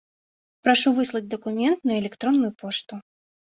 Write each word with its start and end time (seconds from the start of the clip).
Прашу 0.67 0.93
выслаць 1.01 1.29
дакумент 1.35 1.79
на 1.91 1.99
электронную 2.01 2.53
пошту. 2.65 2.93